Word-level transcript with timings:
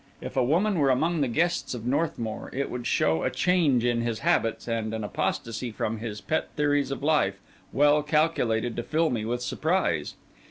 If 0.19 0.35
a 0.35 0.43
woman 0.43 0.79
were 0.79 0.89
among 0.89 1.21
the 1.21 1.27
guests 1.27 1.75
of 1.75 1.85
Northmour, 1.85 2.49
it 2.53 2.71
would 2.71 2.87
show 2.87 3.21
a 3.21 3.29
change 3.29 3.85
in 3.85 4.01
his 4.01 4.21
habits 4.21 4.67
and 4.67 4.95
an 4.95 5.03
apostasy 5.03 5.69
from 5.69 5.99
his 5.99 6.21
pet 6.21 6.49
theories 6.55 6.89
of 6.89 7.03
life, 7.03 7.39
well 7.71 8.01
calculated 8.01 8.75
to 8.77 8.81
fill 8.81 9.11
me 9.11 9.25
with 9.25 9.43
surprise. 9.43 10.15